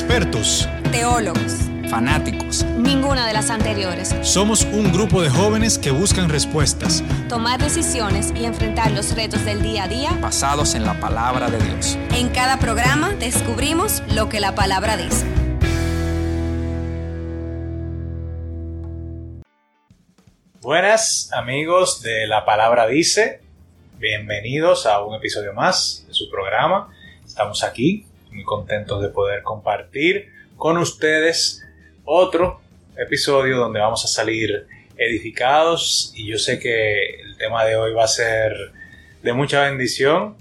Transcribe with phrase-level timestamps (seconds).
[0.00, 2.64] expertos, teólogos, fanáticos.
[2.64, 4.16] Ninguna de las anteriores.
[4.22, 9.60] Somos un grupo de jóvenes que buscan respuestas, tomar decisiones y enfrentar los retos del
[9.60, 11.98] día a día basados en la palabra de Dios.
[12.14, 15.26] En cada programa descubrimos lo que la palabra dice.
[20.62, 23.42] Buenas amigos de La Palabra Dice,
[23.98, 26.90] bienvenidos a un episodio más de su programa.
[27.26, 31.64] Estamos aquí muy contentos de poder compartir con ustedes
[32.04, 32.60] otro
[32.96, 38.04] episodio donde vamos a salir edificados y yo sé que el tema de hoy va
[38.04, 38.52] a ser
[39.22, 40.36] de mucha bendición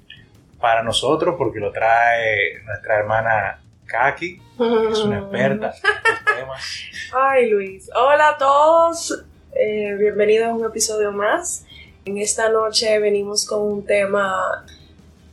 [0.60, 6.80] para nosotros porque lo trae nuestra hermana Kaki, que es una experta en estos temas.
[7.13, 11.66] Ay Luis, hola a todos, eh, bienvenidos a un episodio más.
[12.05, 14.66] En esta noche venimos con un tema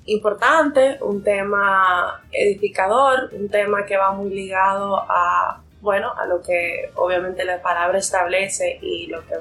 [0.06, 6.90] importante, un tema edificador, un tema que va muy ligado a, bueno, a lo que
[6.94, 9.34] obviamente la palabra establece y lo que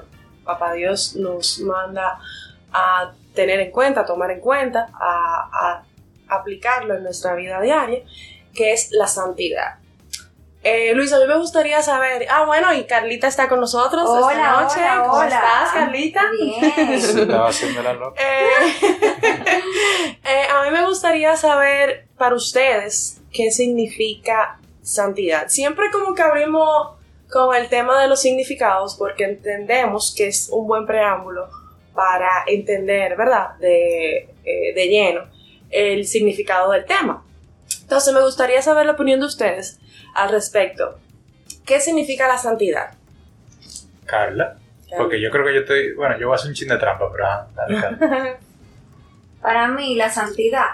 [0.43, 2.19] Papá Dios nos manda
[2.71, 5.83] a tener en cuenta, a tomar en cuenta, a, a
[6.27, 8.03] aplicarlo en nuestra vida diaria,
[8.53, 9.79] que es la santidad.
[10.67, 12.25] Eh, Luis, a mí me gustaría saber.
[12.27, 14.79] Ah, bueno, y Carlita está con nosotros hola, esta noche.
[14.79, 15.27] Hola, ¿Cómo hola.
[15.27, 16.23] estás, Carlita?
[16.31, 16.91] Bien.
[16.91, 18.19] Estaba haciendo la loca.
[18.25, 18.81] Eh,
[20.23, 25.49] eh, a mí me gustaría saber para ustedes qué significa santidad.
[25.49, 26.95] Siempre como que abrimos
[27.29, 31.47] con el tema de los significados porque entendemos que es un buen preámbulo
[31.93, 33.55] para entender, ¿verdad?
[33.59, 35.25] De, eh, de lleno
[35.69, 37.24] el significado del tema.
[37.85, 39.79] Entonces me gustaría saber la opinión de ustedes
[40.15, 40.97] al respecto.
[41.65, 42.95] ¿Qué significa la santidad?
[44.05, 44.57] Carla,
[44.97, 47.11] porque yo creo que yo estoy, bueno, yo voy a hacer un chin de trampa,
[47.11, 47.25] pero
[47.55, 48.37] dale, Carla.
[49.41, 50.65] Para mí, la santidad.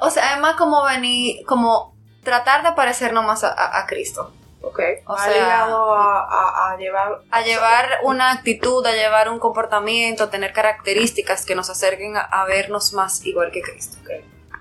[0.00, 4.32] O sea, es más como venir, como tratar de parecernos más a, a- a Cristo.
[4.60, 7.20] Ok, O ha sea- ligado a, a- a llevar...
[7.30, 12.20] A llevar una actitud, a llevar un comportamiento, a tener características que nos acerquen a,
[12.22, 13.98] a vernos más igual que Cristo.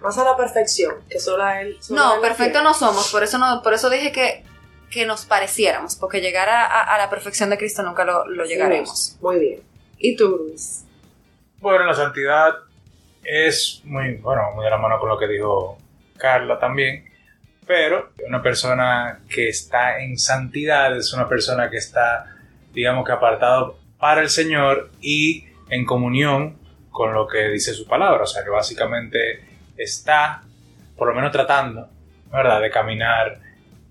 [0.02, 1.78] Más a la perfección, que solo a él...
[1.82, 2.64] solo a No, él perfecto quiere.
[2.64, 4.44] no somos, por eso no, por eso dije que,
[4.92, 8.46] que nos pareciéramos, porque llegar a, a- a la perfección de Cristo nunca lo, lo
[8.46, 9.18] llegaremos.
[9.22, 9.62] Muy bien.
[9.98, 10.84] ¿Y tú, Luis?
[11.60, 12.54] Bueno, la santidad
[13.24, 15.78] es muy, bueno, muy de la mano con lo que dijo
[16.18, 17.06] Carla también,
[17.66, 22.36] pero una persona que está en santidad es una persona que está,
[22.74, 26.58] digamos que apartado para el Señor y en comunión
[26.92, 29.44] con lo que dice su palabra, o sea que básicamente
[29.78, 30.44] está,
[30.96, 31.88] por lo menos tratando,
[32.32, 33.40] ¿verdad?, de caminar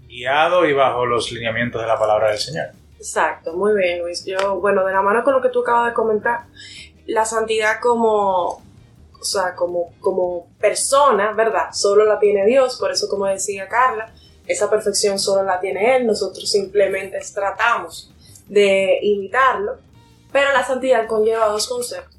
[0.09, 2.67] guiado y bajo los lineamientos de la palabra del Señor.
[2.99, 4.25] Exacto, muy bien, Luis.
[4.25, 6.47] Yo, bueno, de la mano con lo que tú acabas de comentar,
[7.07, 8.63] la santidad como,
[9.21, 11.73] o sea, como, como persona, ¿verdad?
[11.73, 14.13] Solo la tiene Dios, por eso como decía Carla,
[14.47, 18.13] esa perfección solo la tiene Él, nosotros simplemente tratamos
[18.49, 19.77] de imitarlo,
[20.33, 22.17] pero la santidad conlleva dos conceptos,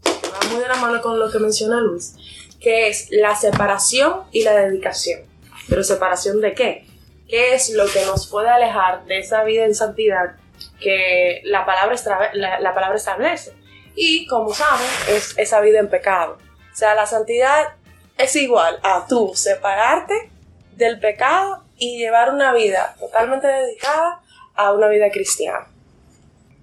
[0.52, 2.16] muy de la mano con lo que menciona Luis,
[2.60, 5.22] que es la separación y la dedicación.
[5.70, 6.86] ¿Pero separación de qué?
[7.28, 10.36] ¿Qué es lo que nos puede alejar de esa vida en santidad
[10.80, 11.96] que la palabra,
[12.34, 13.54] la, la palabra establece?
[13.96, 16.38] Y como saben, es esa vida en pecado.
[16.72, 17.76] O sea, la santidad
[18.18, 20.32] es igual a tú separarte
[20.76, 24.22] del pecado y llevar una vida totalmente dedicada
[24.56, 25.68] a una vida cristiana.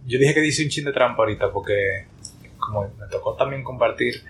[0.06, 2.06] Yo dije que dice un chin de trampa ahorita porque
[2.58, 4.22] como me tocó también compartir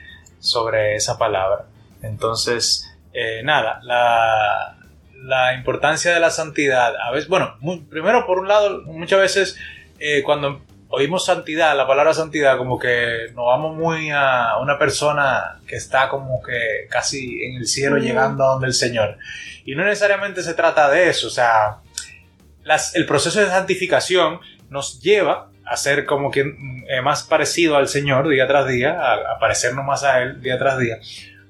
[0.45, 1.65] sobre esa palabra.
[2.03, 4.77] Entonces, eh, nada, la,
[5.23, 7.57] la importancia de la santidad, a veces, bueno,
[7.91, 9.57] primero por un lado, muchas veces
[9.99, 15.59] eh, cuando oímos santidad, la palabra santidad, como que nos vamos muy a una persona
[15.67, 19.19] que está como que casi en el cielo llegando a donde el Señor.
[19.65, 21.79] Y no necesariamente se trata de eso, o sea,
[22.65, 27.89] las- el proceso de santificación nos lleva a ser como que eh, más parecido al
[27.89, 30.99] Señor día tras día, a, a parecernos más a Él día tras día.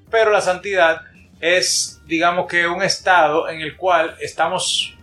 [0.09, 1.01] Pero la santidad
[1.41, 4.95] es, digamos que, un estado en el cual estamos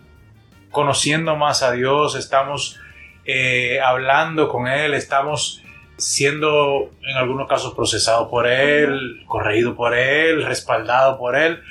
[0.71, 2.79] conociendo más a Dios, estamos
[3.25, 5.61] eh, hablando con Él, estamos
[5.97, 11.61] siendo en algunos casos procesado por Él, corregido por Él, respaldado por Él.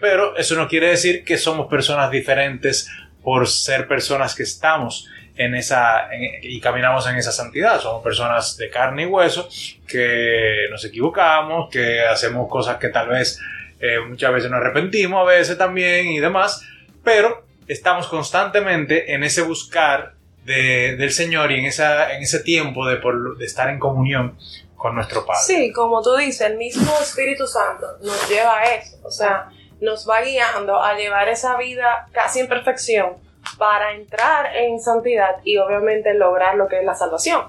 [0.00, 2.90] Pero eso no quiere decir que somos personas diferentes
[3.26, 7.80] por ser personas que estamos en esa en- y caminamos en esa santidad.
[7.80, 9.48] Somos personas de carne y hueso
[9.88, 13.40] que nos equivocamos, que hacemos cosas que tal vez
[13.80, 16.62] eh, muchas veces nos arrepentimos, a veces también y demás,
[17.02, 20.12] pero estamos constantemente en ese buscar
[20.44, 24.38] de- del Señor y en, esa, en ese tiempo de, por- de estar en comunión
[24.76, 25.42] con nuestro Padre.
[25.44, 28.98] Sí, como tú dices, el mismo Espíritu Santo nos lleva a eso.
[29.02, 29.48] O sea,
[29.80, 33.16] nos va guiando a llevar esa vida casi en perfección
[33.58, 37.42] para entrar en santidad y obviamente lograr lo que es la salvación.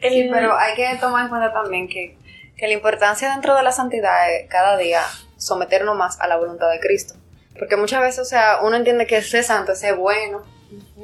[0.00, 2.16] Sí, El- pero hay que tomar en cuenta también que,
[2.56, 5.02] que la importancia dentro de la santidad es cada día
[5.36, 7.14] someternos más a la voluntad de Cristo.
[7.58, 10.44] Porque muchas veces, o sea, uno entiende que ser santo es ser bueno,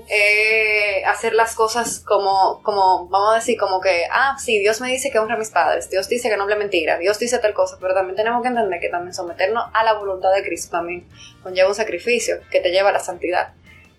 [0.09, 4.89] eh, hacer las cosas como, como, vamos a decir, como que, ah, sí, Dios me
[4.89, 7.55] dice que honre a mis padres, Dios dice que no hable mentira, Dios dice tal
[7.55, 11.09] cosa, pero también tenemos que entender que también someternos a la voluntad de Cristo también
[11.43, 13.55] conlleva un sacrificio que te lleva a la santidad.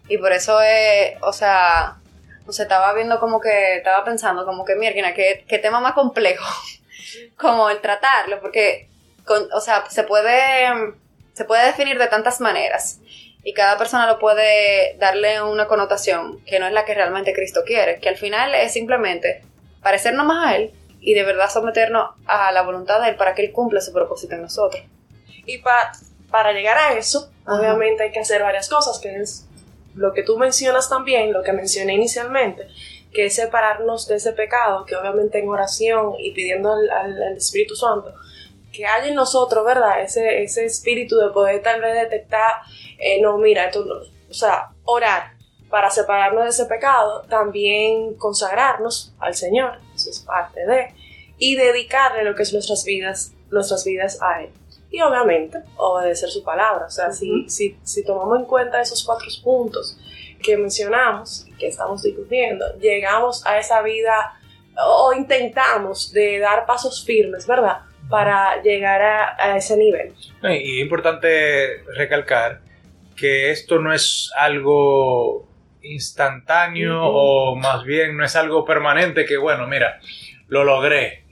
[0.08, 1.98] Y por eso es, o sea,
[2.46, 5.94] o sea, estaba viendo como que, estaba pensando como que, mierda, qué, qué tema más
[5.94, 6.46] complejo,
[7.38, 8.90] como el tratarlo, porque,
[9.28, 10.94] o sea, se puede,
[11.34, 13.00] se puede definir de tantas maneras
[13.46, 17.62] y cada persona lo puede darle una connotación que no es la que realmente Cristo
[17.66, 19.44] quiere, que al final es simplemente
[19.82, 23.44] parecernos más a Él y de verdad someternos a la voluntad de Él para que
[23.46, 24.82] Él cumpla su propósito en nosotros.
[25.46, 25.92] Y pa-
[26.32, 27.60] para llegar a eso, Ajá.
[27.60, 29.46] obviamente hay que hacer varias cosas, que es
[29.94, 32.68] lo que tú mencionas también, lo que mencioné inicialmente,
[33.14, 37.38] que es separarnos de ese pecado, que obviamente en oración y pidiendo al, al- al
[37.38, 38.12] Espíritu Santo,
[38.76, 40.02] que haya en nosotros, ¿verdad?
[40.02, 42.62] Ese, ese espíritu de poder tal vez detectar,
[43.00, 43.96] eh, no, mira, esto no,
[44.30, 45.34] o sea, orar
[45.70, 50.94] para separarnos de ese pecado, también consagrarnos al Señor, eso es parte de,
[51.38, 54.52] y dedicarle lo que es nuestras vidas, nuestras vidas a Él
[54.96, 56.86] y obviamente obedecer su palabra.
[56.86, 59.98] O sea, si, si, si tomamos en cuenta esos cuatro puntos
[60.42, 64.40] que mencionamos, que estamos discutiendo, llegamos a esa vida
[64.88, 67.82] o intentamos de dar pasos firmes, ¿verdad?
[68.10, 70.14] Para llegar a, a ese nivel.
[70.44, 72.60] Y es importante recalcar
[73.16, 75.48] que esto no es algo
[75.82, 80.00] instantáneo o más bien no es algo permanente que, bueno, mira,
[80.48, 81.24] lo logré.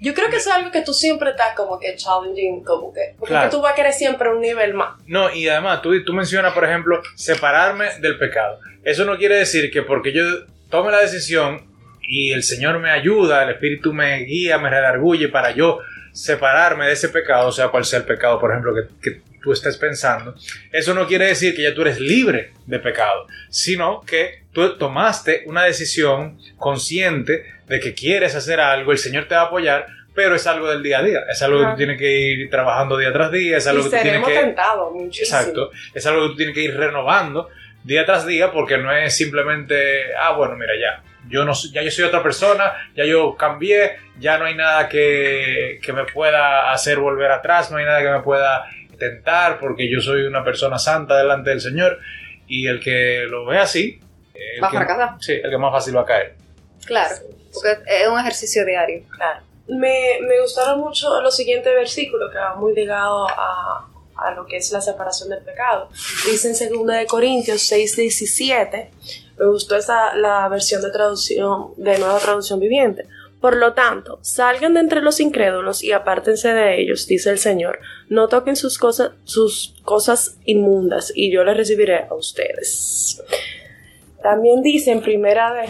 [0.00, 3.14] Yo creo que eso es algo que tú siempre estás como que challenging, como que,
[3.18, 3.50] porque Claro.
[3.50, 5.00] tú vas a querer siempre un nivel más.
[5.06, 8.58] No, y además, tú, tú mencionas, por ejemplo, separarme del pecado.
[8.82, 10.22] Eso no quiere decir que porque yo
[10.68, 11.62] tome la decisión
[12.02, 15.78] y el Señor me ayuda, el Espíritu me guía, me redarguye para yo
[16.14, 19.76] separarme de ese pecado, sea, cual sea el pecado, por ejemplo, que, que tú estés
[19.76, 20.34] pensando,
[20.72, 25.42] eso no quiere decir que ya tú eres libre de pecado, sino que tú tomaste
[25.46, 30.36] una decisión consciente de que quieres hacer algo, el Señor te va a apoyar, pero
[30.36, 33.12] es algo del día a día, es algo que tú tienes que ir trabajando día
[33.12, 34.34] tras día, es algo Y que tú tienes que...
[34.34, 35.38] tentados muchísimo.
[35.38, 35.70] Exacto.
[35.92, 37.48] Es algo que tú tienes que ir renovando
[37.82, 41.02] día tras día porque no es simplemente, ah, bueno, mira, ya.
[41.28, 45.78] Yo no, ya yo soy otra persona, ya yo cambié, ya no hay nada que,
[45.82, 48.66] que me pueda hacer volver atrás, no hay nada que me pueda
[48.98, 51.98] tentar porque yo soy una persona santa delante del Señor
[52.46, 54.00] y el que lo ve así,
[54.34, 55.10] el Va a que- fracasar.
[55.20, 56.34] Sí, el que más fácil va a caer.
[56.86, 57.14] Claro,
[57.52, 59.02] porque es un ejercicio diario.
[59.16, 59.40] Claro.
[59.66, 64.56] Me, me gustaron mucho los siguientes versículos que van muy ligados a, a lo que
[64.56, 65.88] es la separación del pecado.
[66.30, 68.90] Dice en 2 de Corintios 6, 17.
[69.38, 73.06] Me gustó esa, la versión de traducción, de nueva traducción viviente.
[73.40, 77.78] Por lo tanto, salgan de entre los incrédulos y apártense de ellos, dice el Señor.
[78.08, 83.22] No toquen sus cosas, sus cosas inmundas, y yo les recibiré a ustedes.
[84.22, 85.66] También dice en primera de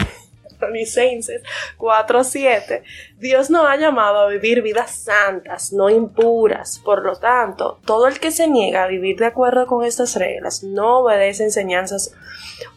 [0.71, 1.43] Licenses
[1.79, 2.83] 4.7
[3.19, 6.81] Dios nos ha llamado a vivir vidas santas, no impuras.
[6.85, 10.63] Por lo tanto, todo el que se niega a vivir de acuerdo con estas reglas
[10.63, 12.15] no obedece enseñanzas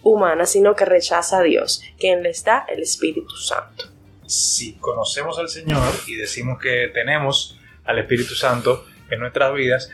[0.04, 3.86] humanas, sino que rechaza a Dios, quien les da el Espíritu Santo.
[4.26, 9.90] si conocemos al Señor y decimos que tenemos al Espíritu Santo en nuestras vidas,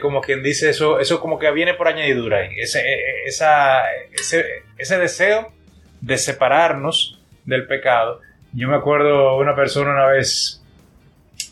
[0.00, 2.82] como quien dice eso, eso como que viene por añadidura ese,
[3.26, 5.52] esa, ese, ese deseo
[6.00, 8.20] de separarnos del pecado.
[8.52, 10.62] Yo me acuerdo una persona una vez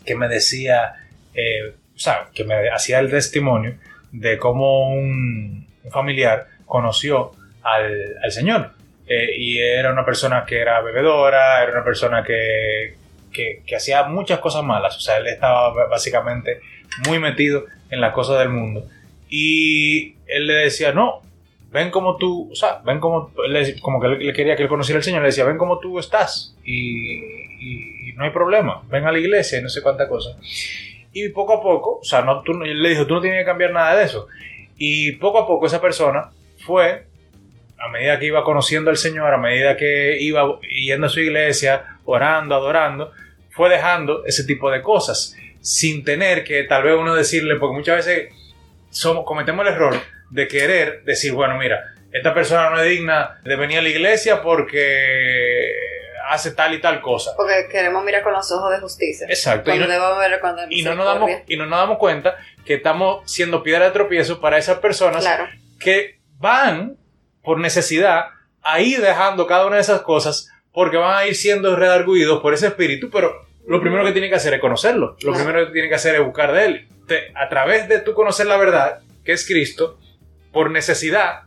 [0.05, 0.93] que me decía,
[1.33, 3.75] eh, o sea, que me hacía el testimonio
[4.11, 7.31] de cómo un, familiar conoció
[7.63, 8.71] al, al Señor.
[9.07, 12.95] Eh, y era una persona que era bebedora, era una persona que,
[13.31, 14.97] que, que hacía muchas cosas malas.
[14.97, 16.59] O sea, él estaba básicamente
[17.07, 18.87] muy metido en las cosas del mundo.
[19.29, 21.21] Y él le decía, no,
[21.75, 23.33] ven como tú, o sea, ven como,
[23.81, 26.55] como que le quería que él conociera al Señor, le decía, ven como tú estás
[26.63, 30.37] y, no hay problema, ven a la iglesia y no sé cuánta cosa.
[31.11, 33.71] Y poco a poco, o sea, no, tú, le dijo, tú no tienes que cambiar
[33.71, 34.27] nada de eso.
[34.77, 36.31] Y poco a poco esa persona
[36.65, 37.07] fue,
[37.77, 41.97] a medida que iba conociendo al Señor, a medida que iba yendo a su iglesia,
[42.05, 43.11] orando, adorando,
[43.49, 47.97] fue dejando ese tipo de cosas, sin tener que tal vez uno decirle, porque muchas
[47.97, 48.33] veces
[48.91, 53.55] somos, cometemos el error de querer decir, bueno, mira, esta persona no es digna de
[53.55, 55.71] venir a la iglesia porque
[56.29, 57.31] hace tal y tal cosa.
[57.37, 59.27] Porque queremos mirar con los ojos de justicia.
[59.29, 59.73] Exacto.
[59.73, 60.39] Y no, ver
[60.69, 64.41] y no nos damos, y no nos damos cuenta que estamos siendo piedra de tropiezo
[64.41, 65.47] para esas personas Claro.
[65.79, 66.97] que van
[67.43, 68.25] por necesidad
[68.63, 72.53] a ir dejando cada una de esas cosas porque van a ir siendo redarguidos por
[72.53, 75.15] ese espíritu, pero lo primero que tienen que hacer es conocerlo.
[75.21, 75.45] Lo Claro.
[75.45, 76.87] primero que tienen que hacer es buscar de él.
[77.07, 79.99] Te- a través de tú conocer la verdad, que es Cristo,
[80.55, 81.41] por necesidad,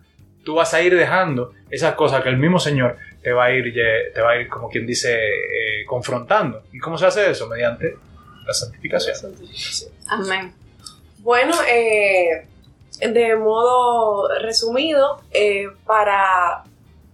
[0.45, 3.73] tú vas a ir dejando esas cosas que el mismo Señor te va a ir,
[3.73, 6.65] te va a ir como quien dice, eh, confrontando.
[6.75, 7.47] ¿Y cómo se hace eso?
[7.49, 7.97] Mediante
[8.47, 9.17] la santificación.
[10.09, 10.53] Amén.
[11.21, 12.47] Bueno, eh,
[13.01, 16.65] de modo resumido, eh, para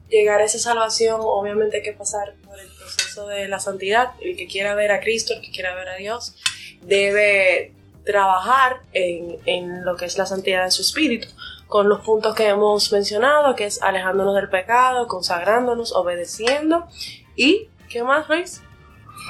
[0.09, 4.15] llegar a esa salvación, obviamente hay que pasar por el proceso de la santidad.
[4.21, 6.35] El que quiera ver a Cristo, el que quiera ver a Dios,
[6.83, 7.71] debe
[8.05, 11.29] trabajar en, en lo que es la santidad de su espíritu,
[11.69, 16.87] con los puntos que hemos mencionado, que es alejándonos del pecado, consagrándonos, obedeciendo
[17.37, 18.63] y, ¿qué más, Luis?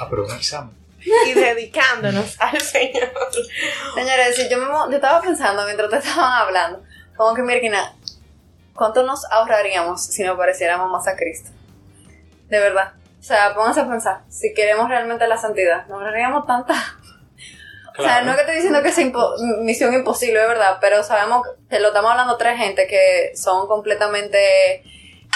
[0.09, 0.75] Pero un examen.
[0.99, 3.11] Y dedicándonos al Señor.
[3.93, 6.83] Señores, si yo, me, yo estaba pensando mientras te estaban hablando,
[7.15, 7.93] como que Mirkina,
[8.73, 11.51] ¿cuánto nos ahorraríamos si nos pareciéramos más a Cristo?
[12.49, 12.93] De verdad.
[13.19, 16.75] O sea, pónganse a pensar, si queremos realmente la santidad, nos ahorraríamos tanta.
[17.97, 21.03] O sea, no es que estoy diciendo que es impo- misión imposible, de verdad, pero
[21.03, 24.83] sabemos que lo estamos hablando tres gente que son completamente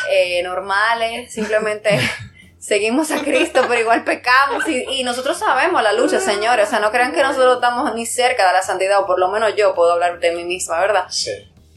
[0.10, 2.00] eh, normales, simplemente
[2.60, 6.68] seguimos a Cristo, pero igual pecamos y, y nosotros sabemos la lucha, señores.
[6.68, 9.30] O sea, no crean que nosotros estamos ni cerca de la santidad, o por lo
[9.30, 11.06] menos yo puedo hablar de mí misma, ¿verdad?
[11.10, 11.32] Sí.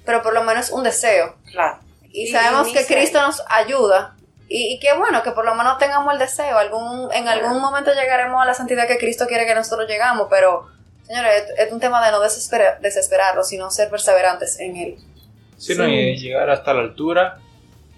[0.05, 1.37] Pero por lo menos un deseo.
[1.53, 1.79] Claro.
[2.11, 2.85] Y, Y sabemos que.
[2.87, 4.17] Cristo nos ayuda.
[4.55, 6.59] Y, y qué bueno que por lo menos tengamos el deseo.
[6.59, 10.27] Algún, en algún momento llegaremos a la santidad que Cristo quiere que nosotros llegamos.
[10.29, 10.69] Pero,
[11.07, 14.97] señores, es, es un tema de no desespera- desesperarnos, sino ser perseverantes en Él.
[15.57, 17.39] Sí, no, y llegar hasta la altura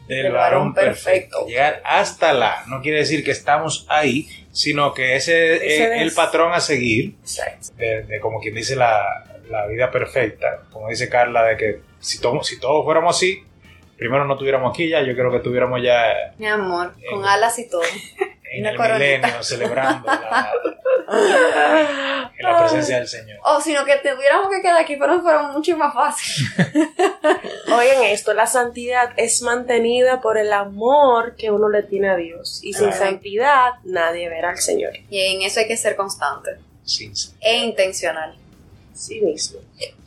[0.06, 1.38] del, varón varón perfecto.
[1.38, 1.46] perfecto.
[1.48, 2.62] Llegar hasta la.
[2.66, 6.60] No quiere decir que estamos ahí, sino que ese Ese es el es- patrón a
[6.60, 7.16] seguir,
[7.76, 10.60] de, de como quien dice la, la vida perfecta.
[10.70, 13.42] Como dice Carla, de que si, to- si todos fuéramos así,
[14.04, 17.68] primero no tuviéramos aquí ya, yo creo que tuviéramos ya Mi amor, con alas y
[17.68, 17.82] todo.
[18.52, 18.98] en Una el coronita.
[19.26, 20.52] milenio celebrando la,
[22.38, 23.38] en la presencia del Señor.
[23.44, 26.46] O sino que tuviéramos que quedar aquí, pero fuera mucho más fácil.
[27.76, 32.60] Oigan esto, la santidad es mantenida por el amor que uno le tiene a Dios.
[32.62, 33.04] Y sin Claro.
[33.04, 34.92] santidad nadie verá al Señor.
[35.10, 36.50] Y en eso hay que ser constante
[36.84, 38.36] Sin- e intencional.
[38.94, 39.60] Sí mismo.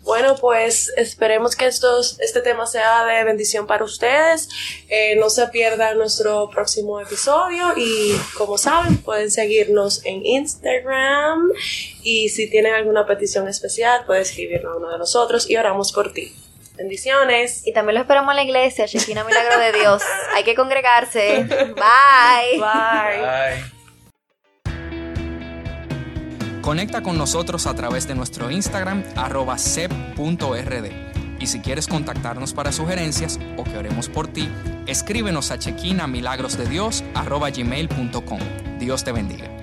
[0.03, 4.47] Bueno, pues esperemos que estos, este tema sea de bendición para ustedes.
[4.87, 11.51] Eh, no se pierdan nuestro próximo episodio y como saben pueden seguirnos en Instagram
[12.03, 16.13] y si tienen alguna petición especial pueden escribirnos a uno de nosotros y oramos por
[16.13, 16.33] ti.
[16.77, 17.65] Bendiciones.
[17.65, 20.03] Y también lo esperamos en la iglesia, Shekina Milagro de Dios.
[20.35, 21.43] Hay que congregarse.
[21.49, 22.59] Bye.
[22.59, 23.19] Bye.
[23.19, 23.76] Bye.
[26.67, 30.91] Conecta con nosotros a través de nuestro Instagram arroba sep.rd.
[31.39, 34.49] Y si quieres contactarnos para sugerencias o que oremos por ti,
[34.85, 38.39] escríbenos a chequina milagrosdedios arroba gmail.com.
[38.79, 39.56] Dios te bendiga.